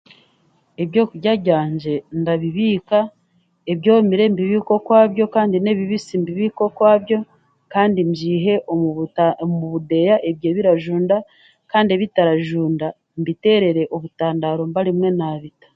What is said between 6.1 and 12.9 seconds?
mbibiike okwabyo kandi mbiihe omu budeeya ebyomire ebyo ebirajunda kandi ebitarajunda